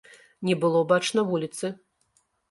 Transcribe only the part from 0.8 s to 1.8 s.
бачна вуліцы.